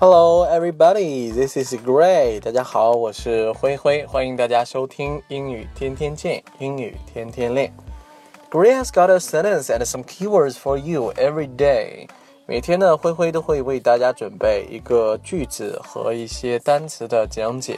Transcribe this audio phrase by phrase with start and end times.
[0.00, 1.32] Hello, everybody.
[1.32, 2.38] This is Gray.
[2.38, 7.72] 大家好，我是灰灰，欢迎大家收听英语天天见，英语天天练。
[8.48, 12.06] Gray has got a sentence and some keywords for you every day.
[12.46, 17.76] 每天呢，灰灰都会为大家准备一个句子和一些单词的讲解。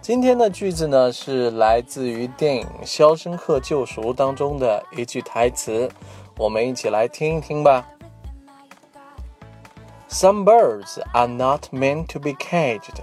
[0.00, 5.86] 今天的句子呢，是来自于电影《肖申克救赎》当中的一句台词，
[6.38, 7.86] 我们一起来听一听吧。
[10.09, 13.01] Some birds are not meant to be caged.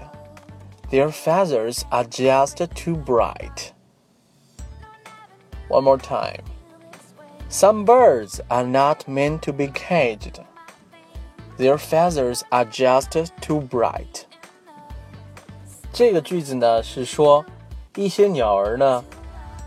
[0.91, 3.73] Their feathers are just too bright.
[5.69, 6.43] One more time.
[7.49, 10.41] Some birds are not meant to be caged.
[11.59, 13.11] Their feathers are just
[13.41, 14.25] too bright.
[15.93, 17.45] 这个句子呢是说，
[17.97, 19.05] 一些鸟儿呢，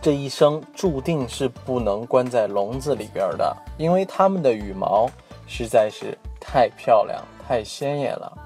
[0.02, 5.08] 这一生注定是不能关在笼子里边的，因为它们的羽毛
[5.46, 6.18] 实在是。
[6.53, 8.37] 太漂亮，太鲜艳了。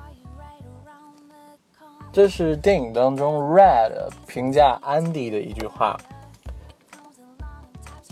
[2.12, 5.98] 这是电影当中 Red 评价 Andy 的一句话。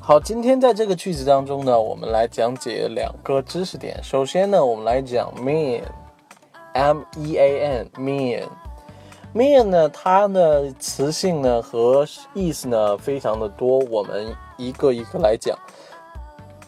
[0.00, 4.02] 好，今天在这个句子当中呢，我们来讲解两个知识点。
[4.02, 7.60] 首先呢，我们来讲 mean，M E A
[7.94, 15.54] N，mean，mean 呢，它的词性呢和意思呢非常的多，我们一个一个来讲。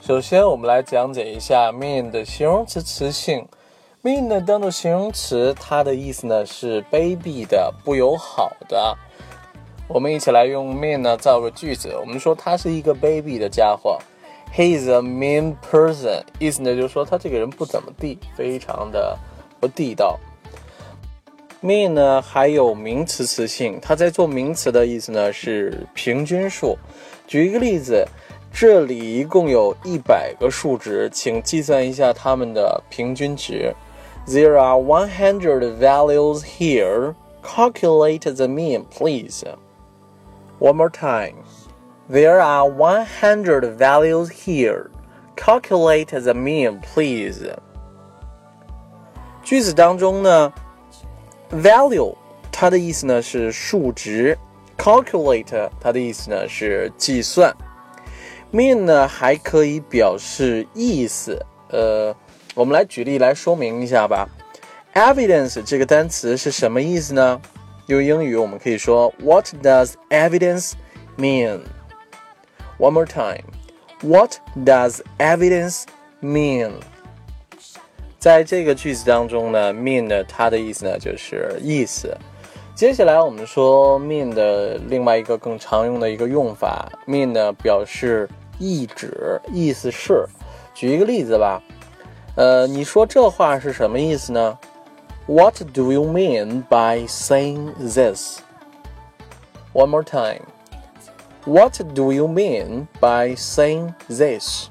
[0.07, 3.49] 首先，我们来讲解一下 mean 的形容词词性。
[4.03, 8.95] mean 呢，当做形容词，它的意思呢是卑鄙的、不友好的。
[9.89, 11.97] 我们一起来用 mean 呢造个句子。
[11.99, 13.99] 我们说他是一个卑鄙的家伙。
[14.55, 16.23] He is a mean person。
[16.39, 19.19] 意思呢就是说他这个人不怎么地，非常的
[19.59, 20.21] 不地道。
[21.63, 26.77] mean 呢还有名词词性，它在做名词的意思呢是平均数。
[27.27, 28.07] 举一个例子。
[28.57, 33.75] 这里一共有一百个数值，请计算一下它们的平均值。
[34.29, 37.17] There are one hundred values here.
[37.43, 39.43] Calculate the mean, please.
[40.61, 41.35] One more time.
[42.09, 44.87] There are one hundred values here.
[45.35, 47.57] Calculate the mean, please.
[49.43, 50.53] 句子当中呢
[51.51, 52.15] ，value
[52.53, 54.39] 它的意思呢是数值
[54.79, 57.53] ，calculate 它的意思呢是计算。
[58.55, 62.15] Mean 呢还可以表示意思，呃，
[62.55, 64.29] 我们来举例来说明一下吧。
[64.95, 67.41] Evidence 这个单词是什么意思呢？
[67.89, 70.75] 用英语我们可以说 What does evidence
[71.19, 71.63] mean?
[72.79, 73.43] One more time.
[74.03, 75.83] What does evidence
[76.23, 76.75] mean?
[78.21, 82.17] 在这个句子当中呢，mean 呢它的意思呢就是意思。
[82.77, 88.29] 接下来我们说 mean 的另外一个更常用的一个用法，mean 呢表示。
[88.59, 90.27] 意指意思是，
[90.75, 91.63] 举一个例子吧。
[92.37, 94.59] 呃，你说这话是什么意思呢
[95.27, 98.41] ？What do you mean by saying this?
[99.73, 100.43] One more time.
[101.45, 104.69] What do you mean by saying this?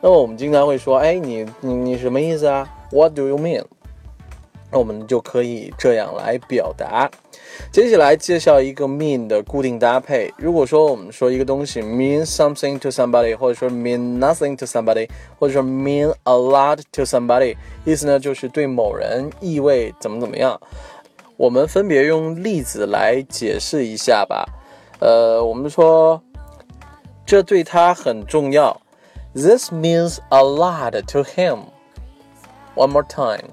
[0.00, 3.64] 那么我们经常会说，哎，你你你什么意思啊？What do you mean?
[4.70, 7.10] 那我们就可以这样来表达。
[7.70, 10.32] 接下来介绍一个 mean 的固定搭配。
[10.36, 15.08] 如果说我们说一个东西 mean something to somebody，或者说 mean nothing to somebody，
[15.38, 20.60] 或者说 mean a lot to somebody，意思呢就是对某人意味怎么怎么样。
[21.36, 24.46] 我们分别用例子来解释一下吧。
[25.00, 26.22] 呃，我们说
[27.26, 28.80] 这对他很重要。
[29.34, 31.64] This means a lot to him.
[32.74, 33.50] One more time.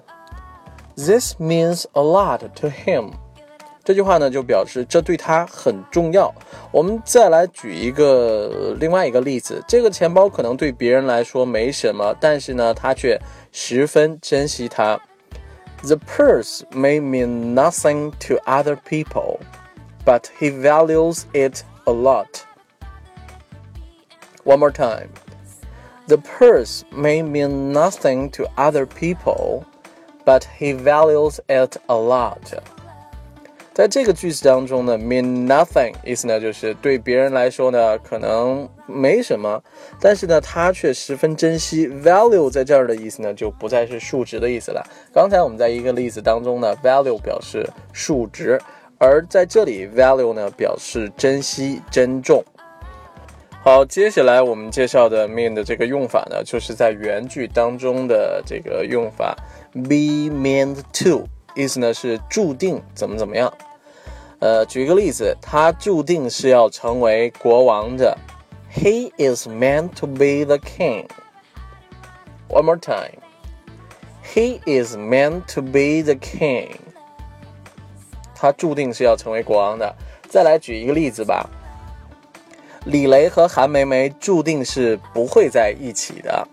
[0.95, 3.11] This means a lot to him.
[3.84, 6.30] 这句话呢，就表示这对他很重要。
[6.70, 13.18] 我们再来举一个另外一个例子，这个钱包可能对别人来说没什么，但是呢，他却
[13.50, 15.00] 十分珍惜它。
[15.82, 19.38] The purse may mean nothing to other people,
[20.04, 22.42] but he values it a lot.
[24.44, 25.08] One more time.
[26.08, 29.64] The purse may mean nothing to other people,
[30.24, 32.54] but he values it a lot.
[33.73, 39.59] 在这个句子当中呢，mean nothing 意思呢就是对别人来说呢可能没什么，
[39.99, 41.87] 但是呢他却十分珍惜。
[41.87, 44.87] value 在这儿的意思呢就不再是数值的意思了。
[45.11, 48.61] 刚才我们在一个例子当中呢，value 表示数值，
[48.99, 52.43] 而在这里 value 呢表示珍惜、珍重。
[53.63, 59.35] 好，接下来我们介绍的 mean 的这个用法呢，就是在原句当中的这个用法
[59.73, 61.27] ，be meant to。
[61.55, 63.53] 意思呢是注定怎么怎么样，
[64.39, 68.17] 呃，举一个例子，他注定是要成为国王的。
[68.73, 71.07] He is meant to be the king.
[72.49, 73.19] One more time.
[74.23, 76.71] He is meant to be the king。
[78.35, 79.95] 他注定是要成为国王的。
[80.27, 81.47] 再来举一个例子吧。
[82.85, 86.47] 李雷和韩梅梅注定是不会在一起的。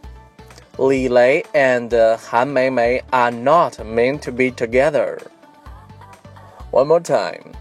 [0.88, 5.18] 李雷 and 韩梅梅 are not meant to be together.
[6.70, 7.52] One more time.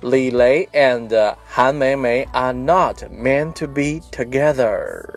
[0.00, 5.16] 李雷 and 韩梅梅 are not meant to be together.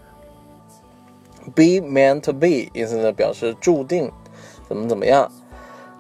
[1.54, 4.12] Be meant to be 意思呢表示注定
[4.68, 5.32] 怎么怎么样。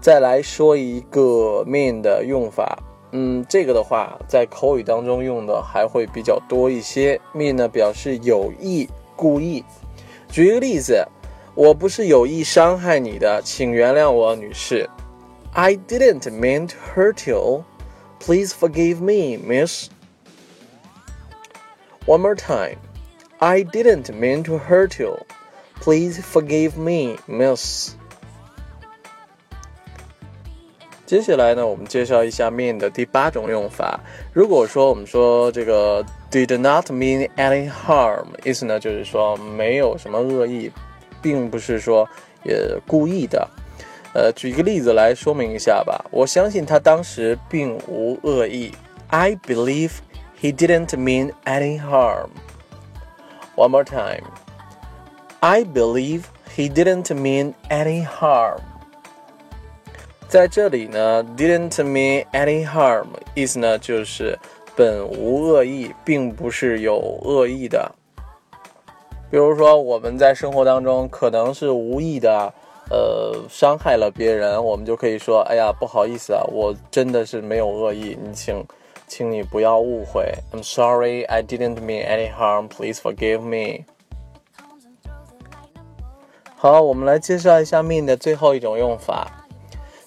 [0.01, 2.79] 再来说一个 mean 的用法，
[3.11, 7.21] 嗯，这个的话在口语当中用的还会比较多一些。
[7.35, 9.63] mean 呢表示有意、故意。
[10.29, 11.07] 举一个例子，
[11.54, 14.88] 我不是有意伤害你的，请原谅我，女士。
[15.52, 17.64] I didn't mean to hurt you.
[18.20, 19.88] Please forgive me, miss.
[22.06, 22.78] One more time.
[23.38, 25.18] I didn't mean to hurt you.
[25.80, 27.92] Please forgive me, miss.
[31.06, 33.98] 接下来呢，我们介绍一下 mean 的第八种用法。
[34.32, 40.70] 如果说我们说这个 did not mean any harm，意思呢就是说没有什么恶意，
[41.23, 42.07] 并不是说
[42.43, 42.55] 也
[42.85, 43.49] 故意的。
[44.13, 46.05] 呃，举一个例子来说明一下吧。
[46.11, 48.71] 我相信他当时并无恶意。
[49.07, 49.93] I believe
[50.39, 52.29] he didn't mean any harm.
[53.55, 54.25] One more time.
[55.39, 56.23] I believe
[56.55, 58.59] he didn't mean any harm.
[60.27, 64.37] 在这里呢，didn't mean any harm 意思呢就是
[64.75, 67.91] 本无恶意，并不是有恶意的。
[69.33, 72.53] 比如说我们在生活当中可能是无意的。
[72.91, 78.63] 呃，伤害了别人，我们就可以说：“哎呀，不好意思啊，我真的是没有恶意，你请，
[79.07, 80.31] 请你不要误会。
[80.51, 82.67] ”I'm sorry, I didn't mean any harm.
[82.67, 83.85] Please forgive me.
[86.55, 89.47] 好，我们来介绍一下 mean 的最后一种用法。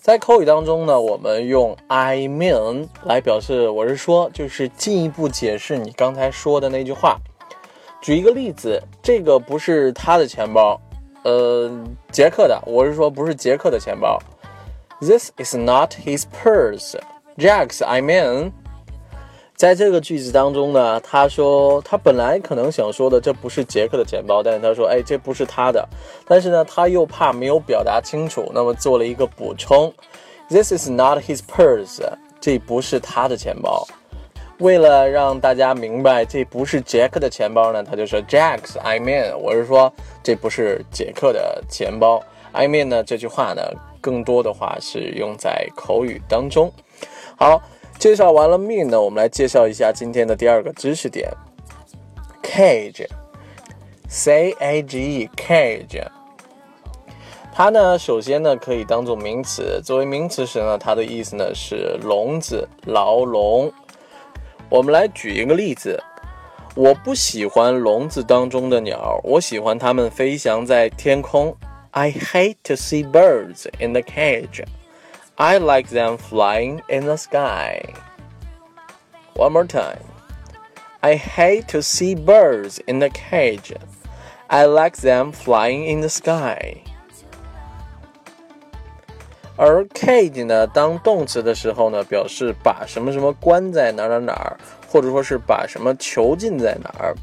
[0.01, 7.19] 在口语当中呢，我们用 I mean 来表示，我是说，就是进一步解释你刚才说的那句话。
[8.07, 10.81] 举一个例子，这个不是他的钱包。
[11.25, 11.69] 呃，
[12.13, 14.17] 杰克的，我是说不是杰克的钱包。
[15.01, 16.95] This is not his purse,
[17.37, 17.85] Jack's.
[17.85, 18.53] I mean，
[19.57, 25.85] 在这个句子当中呢，他说他本来可能想说的这不是杰克的钱包，但是他说哎这不是他的，
[26.29, 29.93] 但是呢他又怕没有表达清楚，那么做了一个补充。
[30.49, 31.99] This is not his purse，
[32.41, 33.85] 这不是他的钱包。
[34.59, 39.93] 为了让大家明白这不是杰克的钱包呢，他就说 Jack's I mean，我是说
[40.23, 42.23] 这不是杰克的钱包。
[42.53, 43.63] I mean 呢这句话呢，
[44.01, 46.73] 更多的话是用在口语当中。
[47.37, 47.61] 好，
[47.99, 51.31] 介绍完了 mean 呢，我们来介绍一下今天的第二个知识点
[52.43, 56.03] ，cage，c a g e，cage。
[57.53, 63.71] 它呢，首先呢可以当做名词，作为名词时呢，它的意思呢是笼子、牢笼。
[64.70, 66.02] 我们来举一个例子，
[66.76, 71.56] 我不喜欢笼子当中的鸟，我喜欢它们飞翔在天空。
[71.92, 74.64] I hate to see birds in the cage.
[75.36, 77.82] I like them flying in the sky.
[79.36, 80.00] One more time.
[81.02, 83.74] I hate to see birds in the cage.
[84.48, 86.84] I like them flying in the sky.
[89.57, 94.57] 而 cage 呢，当动词的时候呢，表示把什么什么关在哪哪哪儿，
[94.89, 97.15] 或者说是把什么囚禁在哪儿。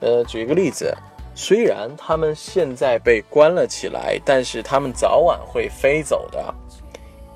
[0.00, 0.92] 呃，举一个例子，
[1.34, 6.54] 虽然他们现在被关了起来，但是他们早晚会飞走的。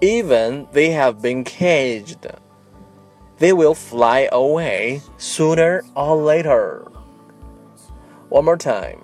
[0.00, 2.16] Even they have been caged,
[3.38, 6.82] they will fly away sooner or later.
[8.28, 8.98] One more time.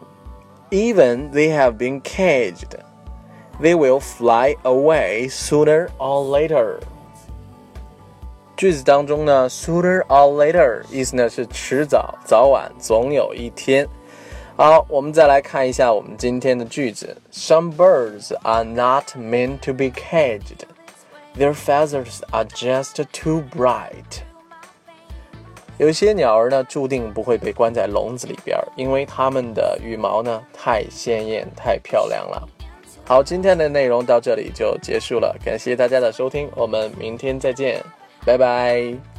[0.71, 2.77] Even they have been caged.
[3.62, 6.80] They will fly away sooner or later。
[8.58, 13.88] 句子当中呢，sooner or later 意思呢是迟早、早晚、总有一天。
[14.58, 17.18] 好，我们再来看一下我们今天的句子。
[17.32, 20.64] Some birds are not meant to be caged.
[21.38, 24.22] Their feathers are just too bright.
[25.78, 32.48] 有些鸟儿呢，注定不会被关在笼子里边，因为它们的羽毛呢太鲜艳、太漂亮了。
[33.11, 37.83] 好，今天的内容到这里就结束了，感谢大家的收听，我们明天再见，
[38.25, 39.10] 拜拜。